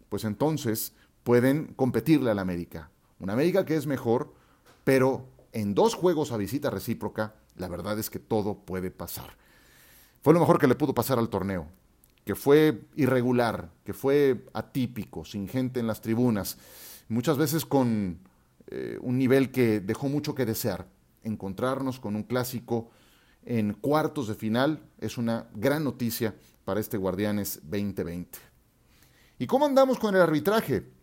pues 0.09 0.25
entonces 0.25 0.93
pueden 1.29 1.75
competirle 1.77 2.31
al 2.31 2.39
América. 2.39 2.91
una 3.19 3.35
América 3.35 3.67
que 3.67 3.77
es 3.77 3.87
mejor, 3.87 4.33
pero 4.83 5.27
en 5.53 5.75
dos 5.75 5.95
juegos 5.95 6.33
a 6.33 6.39
visita 6.39 6.71
recíproca, 6.71 7.35
la 7.57 7.69
verdad 7.69 7.99
es 7.99 8.09
que 8.09 8.19
todo 8.19 8.61
puede 8.61 8.91
pasar. 8.91 9.37
Fue 10.23 10.33
lo 10.33 10.41
mejor 10.41 10.59
que 10.59 10.67
le 10.67 10.75
pudo 10.75 10.95
pasar 10.95 11.19
al 11.19 11.29
torneo, 11.29 11.67
que 12.25 12.35
fue 12.35 12.81
irregular, 12.97 13.69
que 13.85 13.93
fue 13.93 14.47
atípico, 14.55 15.27
sin 15.27 15.49
gente 15.49 15.81
en 15.81 15.87
las 15.87 16.01
tribunas, 16.01 16.57
muchas 17.09 17.37
veces 17.37 17.67
con 17.67 18.21
eh, 18.69 18.97
un 19.03 19.19
nivel 19.19 19.53
que 19.53 19.81
dejó 19.81 20.09
mucho 20.09 20.35
que 20.35 20.47
desear. 20.47 20.87
Encontrarnos 21.25 22.01
con 22.01 22.17
un 22.17 22.23
clásico 22.23 22.89
en 23.45 23.75
cuartos 23.75 24.29
de 24.29 24.35
final 24.35 24.83
es 24.99 25.19
una 25.19 25.47
gran 25.53 25.85
noticia 25.85 26.35
para 26.65 26.81
este 26.81 26.97
Guardianes 26.97 27.61
2020. 27.65 28.39
¿Y 29.39 29.47
cómo 29.47 29.67
andamos 29.67 29.99
con 29.99 30.15
el 30.17 30.23
arbitraje? 30.23 30.97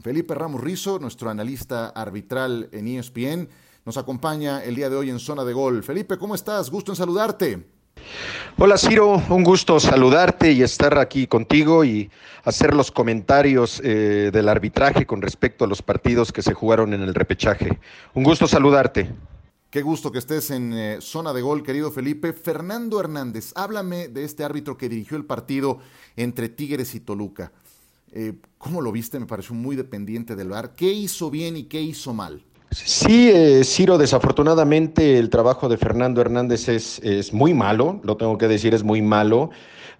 Felipe 0.00 0.34
Ramos 0.34 0.60
Rizo, 0.60 1.00
nuestro 1.00 1.28
analista 1.28 1.88
arbitral 1.88 2.68
en 2.70 2.86
ESPN, 2.86 3.48
nos 3.84 3.96
acompaña 3.96 4.62
el 4.62 4.76
día 4.76 4.88
de 4.88 4.94
hoy 4.94 5.10
en 5.10 5.18
Zona 5.18 5.44
de 5.44 5.52
Gol. 5.52 5.82
Felipe, 5.82 6.16
¿cómo 6.18 6.36
estás? 6.36 6.70
Gusto 6.70 6.92
en 6.92 6.96
saludarte. 6.96 7.66
Hola 8.56 8.78
Ciro, 8.78 9.20
un 9.28 9.42
gusto 9.42 9.80
saludarte 9.80 10.52
y 10.52 10.62
estar 10.62 10.96
aquí 10.98 11.26
contigo 11.26 11.84
y 11.84 12.10
hacer 12.44 12.74
los 12.74 12.92
comentarios 12.92 13.80
eh, 13.84 14.30
del 14.32 14.48
arbitraje 14.48 15.04
con 15.04 15.20
respecto 15.20 15.64
a 15.64 15.68
los 15.68 15.82
partidos 15.82 16.32
que 16.32 16.42
se 16.42 16.54
jugaron 16.54 16.94
en 16.94 17.02
el 17.02 17.14
repechaje. 17.14 17.80
Un 18.14 18.22
gusto 18.22 18.46
saludarte. 18.46 19.10
Qué 19.68 19.82
gusto 19.82 20.12
que 20.12 20.18
estés 20.18 20.50
en 20.52 20.72
eh, 20.72 20.98
zona 21.00 21.32
de 21.32 21.42
gol, 21.42 21.64
querido 21.64 21.90
Felipe. 21.90 22.32
Fernando 22.32 23.00
Hernández, 23.00 23.52
háblame 23.56 24.08
de 24.08 24.24
este 24.24 24.44
árbitro 24.44 24.78
que 24.78 24.88
dirigió 24.88 25.16
el 25.16 25.24
partido 25.24 25.80
entre 26.16 26.48
Tigres 26.48 26.94
y 26.94 27.00
Toluca. 27.00 27.52
Eh, 28.12 28.34
¿Cómo 28.56 28.80
lo 28.80 28.92
viste? 28.92 29.20
Me 29.20 29.26
pareció 29.26 29.54
muy 29.54 29.76
dependiente 29.76 30.34
del 30.34 30.48
VAR. 30.48 30.74
¿Qué 30.74 30.92
hizo 30.92 31.30
bien 31.30 31.56
y 31.56 31.64
qué 31.64 31.80
hizo 31.80 32.12
mal? 32.12 32.42
Sí, 32.70 33.30
eh, 33.32 33.62
Ciro, 33.64 33.96
desafortunadamente 33.96 35.18
el 35.18 35.30
trabajo 35.30 35.68
de 35.68 35.78
Fernando 35.78 36.20
Hernández 36.20 36.68
es, 36.68 36.98
es, 37.02 37.32
muy 37.32 37.54
malo, 37.54 38.00
lo 38.04 38.18
tengo 38.18 38.36
que 38.36 38.46
decir, 38.46 38.74
es 38.74 38.82
muy 38.82 39.00
malo. 39.00 39.50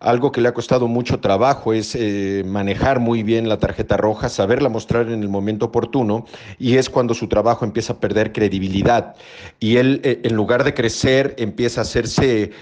Algo 0.01 0.31
que 0.31 0.41
le 0.41 0.49
ha 0.49 0.55
costado 0.55 0.87
mucho 0.87 1.19
trabajo 1.19 1.73
es 1.73 1.97
eh, 1.97 2.45
manejar 2.47 3.01
muy 3.01 3.23
bien 3.23 3.49
la 3.49 3.59
tarjeta 3.59 3.97
roja, 3.97 4.29
saberla 4.29 4.69
mostrar 4.69 5.09
en 5.09 5.23
el 5.23 5.29
momento 5.29 5.67
oportuno, 5.67 6.25
y 6.59 6.77
es 6.77 6.89
cuando 6.89 7.15
su 7.15 7.27
trabajo 7.27 7.65
empieza 7.65 7.95
a 7.95 8.01
perder 8.01 8.33
credibilidad. 8.33 9.17
Y 9.59 9.77
él, 9.77 10.01
en 10.05 10.37
lugar 10.37 10.63
de 10.63 10.75
crecer, 10.75 11.35
empieza 11.39 11.81
a 11.81 11.83
hacerse 11.83 12.53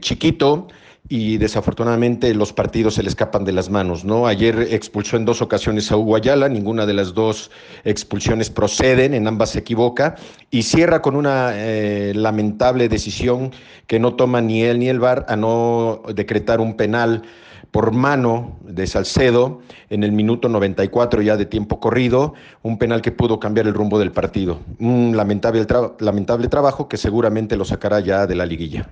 chiquito 0.00 0.68
y 1.08 1.38
desafortunadamente 1.38 2.34
los 2.34 2.52
partidos 2.52 2.94
se 2.94 3.02
le 3.02 3.08
escapan 3.08 3.44
de 3.44 3.52
las 3.52 3.70
manos, 3.70 4.04
¿no? 4.04 4.26
Ayer 4.26 4.68
expulsó 4.70 5.16
en 5.16 5.24
dos 5.24 5.40
ocasiones 5.40 5.90
a 5.90 5.96
Hugo 5.96 6.16
Ayala, 6.16 6.48
ninguna 6.48 6.84
de 6.84 6.92
las 6.92 7.14
dos 7.14 7.50
expulsiones 7.84 8.50
proceden, 8.50 9.14
en 9.14 9.26
ambas 9.26 9.50
se 9.50 9.60
equivoca, 9.60 10.16
y 10.50 10.64
cierra 10.64 11.00
con 11.00 11.16
una 11.16 11.52
eh, 11.54 12.12
lamentable 12.14 12.88
decisión 12.88 13.52
que 13.86 13.98
no 13.98 14.14
toma 14.14 14.42
ni 14.42 14.62
él 14.62 14.80
ni 14.80 14.88
el 14.88 15.00
VAR 15.00 15.24
a 15.28 15.36
no 15.36 16.02
decretar 16.14 16.60
un 16.60 16.76
penal 16.76 17.22
por 17.70 17.92
mano 17.92 18.58
de 18.62 18.86
Salcedo 18.86 19.60
en 19.90 20.02
el 20.04 20.12
minuto 20.12 20.48
94 20.48 21.22
ya 21.22 21.36
de 21.36 21.46
tiempo 21.46 21.80
corrido, 21.80 22.34
un 22.62 22.78
penal 22.78 23.00
que 23.02 23.12
pudo 23.12 23.40
cambiar 23.40 23.66
el 23.66 23.74
rumbo 23.74 23.98
del 23.98 24.12
partido. 24.12 24.58
Un 24.78 25.16
lamentable, 25.16 25.66
lamentable 26.00 26.48
trabajo 26.48 26.88
que 26.88 26.96
seguramente 26.96 27.56
lo 27.56 27.64
sacará 27.64 28.00
ya 28.00 28.26
de 28.26 28.34
la 28.34 28.46
liguilla. 28.46 28.90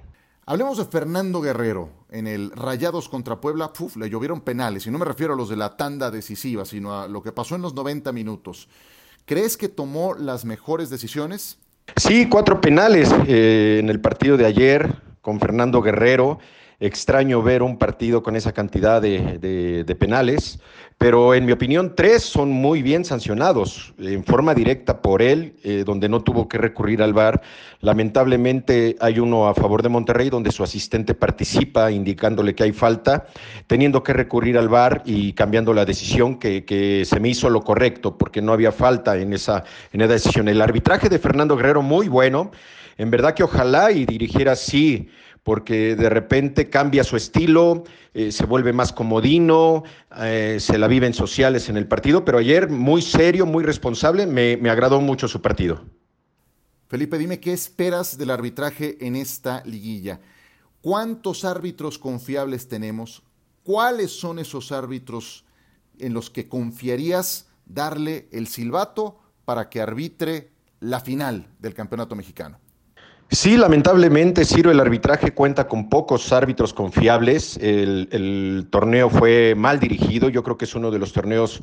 Hablemos 0.49 0.79
de 0.79 0.85
Fernando 0.85 1.41
Guerrero. 1.41 1.91
En 2.09 2.29
el 2.29 2.53
Rayados 2.53 3.09
contra 3.09 3.41
Puebla, 3.41 3.73
puf, 3.73 3.97
le 3.97 4.09
llovieron 4.09 4.43
penales. 4.43 4.87
Y 4.87 4.93
no 4.93 4.99
me 4.99 5.05
refiero 5.05 5.35
a 5.35 5.37
los 5.37 5.49
de 5.49 5.57
la 5.57 5.76
tanda 5.76 6.12
decisiva, 6.12 6.65
sino 6.65 7.00
a 7.00 7.09
lo 7.09 7.21
que 7.21 7.33
pasó 7.33 7.57
en 7.57 7.62
los 7.62 7.75
90 7.75 8.12
minutos. 8.12 8.69
¿Crees 9.25 9.57
que 9.57 9.69
tomó 9.69 10.15
las 10.15 10.45
mejores 10.45 10.88
decisiones? 10.88 11.59
Sí, 11.97 12.29
cuatro 12.29 12.61
penales 12.61 13.12
eh, 13.26 13.79
en 13.81 13.91
el 13.91 14.00
partido 14.00 14.37
de 14.37 14.47
ayer 14.47 15.03
con 15.21 15.41
Fernando 15.41 15.83
Guerrero 15.83 16.38
extraño 16.78 17.42
ver 17.42 17.62
un 17.62 17.78
partido 17.78 18.23
con 18.23 18.37
esa 18.37 18.52
cantidad 18.52 19.00
de, 19.00 19.97
penales, 19.99 20.61
pero 20.99 21.35
en 21.35 21.47
mi 21.47 21.52
opinión 21.52 21.95
tres 21.95 22.23
son 22.23 22.50
muy 22.50 22.83
bien 22.83 23.04
sancionados 23.04 23.95
en 23.99 24.25
forma 24.25 24.54
directa 24.54 25.00
por 25.00 25.23
él, 25.23 25.54
eh, 25.62 25.85
donde 25.87 26.09
no 26.09 26.23
tuvo 26.23 26.49
que 26.49 26.59
recurrir 26.59 27.02
al 27.02 27.12
VAR. 27.12 27.42
Lamentablemente 27.80 28.97
hay 29.00 29.18
uno 29.18 29.49
a 29.49 29.54
favor 29.54 29.83
de 29.83 29.88
Monterrey 29.88 30.30
donde 30.30 30.52
su 30.52 30.62
asistente 30.62 31.14
participa 31.14 31.90
indicándole 31.90 32.54
que 32.54 32.64
hay 32.64 32.73
falta, 32.73 33.26
teniendo 33.66 34.02
que 34.02 34.12
recurrir 34.12 34.59
al 34.59 34.68
VAR 34.68 35.02
y 35.04 35.33
cambiando 35.33 35.73
la 35.73 35.85
decisión 35.85 36.38
que, 36.38 36.64
que 36.64 37.04
se 37.04 37.21
me 37.21 37.28
hizo 37.28 37.50
lo 37.50 37.62
correcto 37.62 38.16
porque 38.16 38.42
no 38.42 38.52
había 38.52 38.73
falta 38.73 39.16
en 39.18 39.33
esa, 39.33 39.64
en 39.92 40.00
esa 40.02 40.12
decisión. 40.12 40.49
El 40.49 40.61
arbitraje 40.61 41.09
de 41.09 41.18
Fernando 41.18 41.56
Guerrero 41.56 41.83
muy 41.83 42.09
bueno, 42.09 42.50
en 42.99 43.11
verdad 43.11 43.35
que 43.35 43.42
ojalá 43.42 43.92
y 43.92 44.06
dirigiera 44.06 44.52
así 44.52 45.11
porque 45.47 45.95
de 45.95 46.11
repente 46.11 46.69
cambia 46.69 47.05
su 47.05 47.17
estilo, 47.17 47.85
eh, 48.15 48.33
se 48.33 48.47
vuelve 48.47 48.73
más 48.73 48.93
comodino, 48.93 49.85
eh, 50.19 50.57
se 50.59 50.76
la 50.76 50.88
vive 50.88 51.07
en 51.07 51.15
sociales 51.15 51.69
en 51.69 51.76
el 51.76 51.87
partido, 51.87 52.25
pero 52.25 52.38
ayer 52.38 52.69
muy 52.69 53.00
serio, 53.00 53.47
muy 53.47 53.62
responsable, 53.62 54.26
me, 54.26 54.57
me 54.57 54.71
agradó 54.71 55.00
mucho 55.00 55.29
su 55.29 55.41
partido. 55.41 55.85
Felipe, 56.88 57.17
dime 57.17 57.38
qué 57.38 57.53
esperas 57.53 58.19
del 58.19 58.31
arbitraje 58.31 58.97
en 59.07 59.15
esta 59.15 59.62
liguilla. 59.65 60.19
¿Cuántos 60.81 61.45
árbitros 61.45 61.97
confiables 61.97 62.67
tenemos? 62.67 63.23
¿Cuáles 63.62 64.11
son 64.11 64.41
esos 64.41 64.73
árbitros 64.73 65.45
en 66.00 66.12
los 66.12 66.29
que 66.29 66.49
confiarías 66.49 67.47
darle 67.67 68.26
el 68.33 68.49
silbato 68.49 69.21
para 69.45 69.69
que 69.69 69.81
arbitre 69.81 70.50
la 70.81 70.99
final 70.99 71.47
del 71.61 71.75
Campeonato 71.75 72.17
Mexicano? 72.17 72.59
Sí, 73.30 73.56
lamentablemente, 73.56 74.45
Ciro, 74.45 74.71
el 74.71 74.78
arbitraje 74.78 75.33
cuenta 75.33 75.66
con 75.66 75.88
pocos 75.88 76.33
árbitros 76.33 76.73
confiables. 76.73 77.59
El, 77.61 78.68
torneo 78.71 79.11
fue 79.11 79.54
mal 79.56 79.80
dirigido. 79.80 80.28
Yo 80.28 80.45
creo 80.45 80.56
que 80.56 80.64
es 80.64 80.75
uno 80.76 80.92
de 80.92 81.00
los 81.00 81.12
torneos 81.12 81.61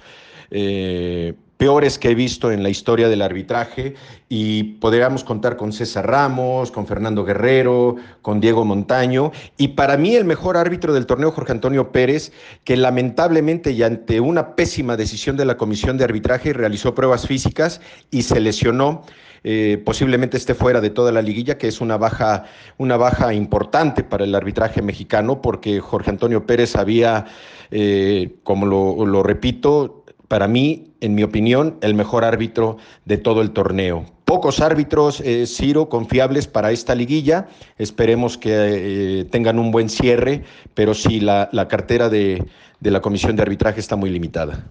eh, 0.51 1.33
peores 1.55 1.97
que 1.97 2.09
he 2.09 2.15
visto 2.15 2.51
en 2.51 2.63
la 2.63 2.69
historia 2.69 3.07
del 3.07 3.21
arbitraje. 3.21 3.95
Y 4.27 4.75
podríamos 4.81 5.23
contar 5.23 5.55
con 5.55 5.71
César 5.71 6.05
Ramos, 6.05 6.69
con 6.69 6.85
Fernando 6.85 7.23
Guerrero, 7.23 7.95
con 8.21 8.41
Diego 8.41 8.65
Montaño. 8.65 9.31
Y 9.57 9.69
para 9.69 9.95
mí, 9.95 10.15
el 10.15 10.25
mejor 10.25 10.57
árbitro 10.57 10.93
del 10.93 11.05
torneo, 11.05 11.31
Jorge 11.31 11.53
Antonio 11.53 11.93
Pérez, 11.93 12.33
que 12.65 12.75
lamentablemente 12.75 13.71
y 13.71 13.83
ante 13.83 14.19
una 14.19 14.57
pésima 14.57 14.97
decisión 14.97 15.37
de 15.37 15.45
la 15.45 15.55
comisión 15.55 15.97
de 15.97 16.03
arbitraje 16.03 16.51
realizó 16.51 16.93
pruebas 16.93 17.25
físicas 17.25 17.79
y 18.11 18.23
se 18.23 18.41
lesionó. 18.41 19.05
Eh, 19.43 19.81
posiblemente 19.83 20.37
esté 20.37 20.55
fuera 20.55 20.79
de 20.79 20.89
toda 20.89 21.11
la 21.11 21.21
liguilla, 21.21 21.57
que 21.57 21.67
es 21.67 21.81
una 21.81 21.97
baja, 21.97 22.45
una 22.77 22.97
baja 22.97 23.33
importante 23.33 24.03
para 24.03 24.23
el 24.23 24.33
arbitraje 24.35 24.81
mexicano, 24.81 25.41
porque 25.41 25.79
Jorge 25.79 26.11
Antonio 26.11 26.45
Pérez 26.45 26.75
había, 26.75 27.25
eh, 27.69 28.35
como 28.43 28.65
lo, 28.65 29.23
repito, 29.23 30.05
para 30.29 30.47
mí, 30.47 30.93
en 31.01 31.15
mi 31.15 31.23
opinión, 31.23 31.77
el 31.81 31.93
mejor 31.93 32.23
árbitro 32.23 32.77
de 33.05 33.17
todo 33.17 33.41
el 33.41 33.51
torneo. 33.51 34.05
Pocos 34.23 34.61
árbitros, 34.61 35.19
eh, 35.19 35.45
Ciro, 35.45 35.89
confiables 35.89 36.47
para 36.47 36.71
esta 36.71 36.95
liguilla. 36.95 37.49
Esperemos 37.77 38.37
que 38.37 39.27
tengan 39.29 39.59
un 39.59 39.71
buen 39.71 39.89
cierre, 39.89 40.43
pero 40.73 40.93
sí, 40.93 41.19
la, 41.19 41.49
cartera 41.69 42.07
de, 42.09 42.45
de 42.79 42.91
la 42.91 43.01
Comisión 43.01 43.35
de 43.35 43.41
Arbitraje 43.41 43.81
está 43.81 43.97
muy 43.97 44.09
limitada. 44.09 44.65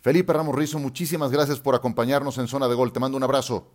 Felipe 0.00 0.32
Ramos 0.32 0.54
Rizo, 0.54 0.78
muchísimas 0.78 1.30
gracias 1.30 1.60
por 1.60 1.74
acompañarnos 1.74 2.38
en 2.38 2.48
Zona 2.48 2.68
de 2.68 2.74
Gol. 2.74 2.92
Te 2.92 3.00
mando 3.00 3.16
un 3.16 3.22
abrazo. 3.22 3.66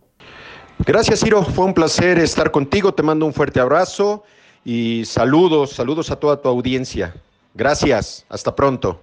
Gracias, 0.79 1.21
Ciro. 1.21 1.43
Fue 1.43 1.65
un 1.65 1.73
placer 1.73 2.19
estar 2.19 2.51
contigo. 2.51 2.93
Te 2.93 3.03
mando 3.03 3.25
un 3.25 3.33
fuerte 3.33 3.59
abrazo 3.59 4.23
y 4.65 5.05
saludos, 5.05 5.71
saludos 5.71 6.11
a 6.11 6.17
toda 6.17 6.41
tu 6.41 6.49
audiencia. 6.49 7.15
Gracias. 7.53 8.25
Hasta 8.29 8.55
pronto. 8.55 8.99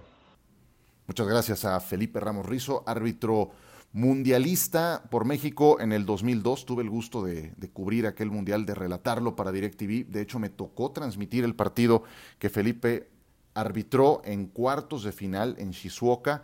Muchas 1.07 1.27
gracias 1.27 1.65
a 1.65 1.79
Felipe 1.79 2.19
Ramos 2.19 2.45
Rizo, 2.45 2.83
árbitro 2.85 3.51
mundialista 3.93 5.03
por 5.09 5.25
México 5.25 5.79
en 5.79 5.91
el 5.91 6.05
2002. 6.05 6.65
Tuve 6.65 6.83
el 6.83 6.89
gusto 6.89 7.23
de, 7.23 7.53
cubrir 7.73 8.07
aquel 8.07 8.31
mundial, 8.31 8.65
de 8.65 8.75
relatarlo 8.75 9.35
para 9.35 9.51
DirecTV. 9.51 10.05
De 10.07 10.21
hecho, 10.21 10.39
me 10.39 10.49
tocó 10.49 10.91
transmitir 10.91 11.43
el 11.43 11.55
partido 11.55 12.03
que 12.39 12.49
Felipe 12.49 13.09
arbitró 13.53 14.21
en 14.23 14.45
cuartos 14.45 15.03
de 15.03 15.11
final 15.11 15.55
en 15.57 15.71
Shizuoka 15.71 16.43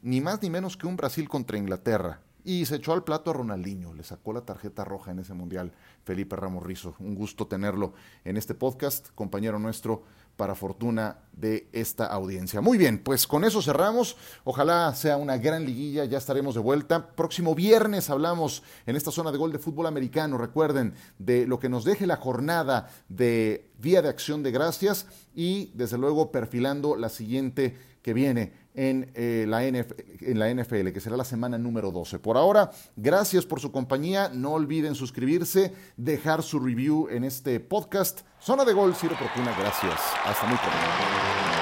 ni 0.00 0.20
más 0.20 0.40
ni 0.42 0.50
menos 0.50 0.76
que 0.76 0.86
un 0.86 0.96
Brasil 0.96 1.28
contra 1.28 1.58
Inglaterra. 1.58 2.20
Y 2.44 2.64
se 2.64 2.76
echó 2.76 2.92
al 2.92 3.04
plato 3.04 3.30
a 3.30 3.34
Ronaldinho, 3.34 3.92
le 3.94 4.04
sacó 4.04 4.32
la 4.32 4.42
tarjeta 4.42 4.84
roja 4.84 5.10
en 5.10 5.18
ese 5.18 5.34
mundial 5.34 5.72
Felipe 6.04 6.36
Ramos 6.36 6.62
Rizo. 6.62 6.94
Un 6.98 7.14
gusto 7.14 7.46
tenerlo 7.46 7.92
en 8.24 8.36
este 8.36 8.54
podcast, 8.54 9.08
compañero 9.14 9.58
nuestro, 9.58 10.04
para 10.38 10.54
fortuna 10.54 11.18
de 11.32 11.68
esta 11.72 12.06
audiencia. 12.06 12.60
Muy 12.60 12.78
bien, 12.78 13.02
pues 13.02 13.26
con 13.26 13.44
eso 13.44 13.60
cerramos. 13.60 14.16
Ojalá 14.44 14.94
sea 14.94 15.16
una 15.16 15.36
gran 15.36 15.66
liguilla, 15.66 16.04
ya 16.04 16.16
estaremos 16.16 16.54
de 16.54 16.60
vuelta. 16.60 17.08
Próximo 17.08 17.56
viernes 17.56 18.08
hablamos 18.08 18.62
en 18.86 18.94
esta 18.94 19.10
zona 19.10 19.32
de 19.32 19.38
gol 19.38 19.50
de 19.50 19.58
fútbol 19.58 19.86
americano, 19.86 20.38
recuerden, 20.38 20.94
de 21.18 21.44
lo 21.44 21.58
que 21.58 21.68
nos 21.68 21.84
deje 21.84 22.06
la 22.06 22.16
jornada 22.16 22.88
de 23.08 23.68
Día 23.80 24.00
de 24.00 24.10
Acción 24.10 24.44
de 24.44 24.52
Gracias 24.52 25.06
y 25.34 25.72
desde 25.74 25.98
luego 25.98 26.30
perfilando 26.30 26.94
la 26.94 27.08
siguiente 27.08 27.76
que 28.02 28.14
viene 28.14 28.52
en, 28.74 29.10
eh, 29.14 29.44
la 29.48 29.64
en 29.64 30.38
la 30.38 30.50
NFL, 30.50 30.92
que 30.92 31.00
será 31.00 31.16
la 31.16 31.24
semana 31.24 31.58
número 31.58 31.90
12. 31.90 32.18
Por 32.18 32.36
ahora, 32.36 32.70
gracias 32.96 33.44
por 33.44 33.60
su 33.60 33.72
compañía. 33.72 34.30
No 34.32 34.52
olviden 34.52 34.94
suscribirse, 34.94 35.74
dejar 35.96 36.42
su 36.42 36.60
review 36.60 37.08
en 37.10 37.24
este 37.24 37.60
podcast. 37.60 38.20
Zona 38.40 38.64
de 38.64 38.72
Gol, 38.72 38.94
Ciro 38.94 39.16
Procuna, 39.16 39.56
gracias. 39.58 40.00
Hasta 40.24 40.46
muy 40.46 40.58
pronto. 40.58 41.57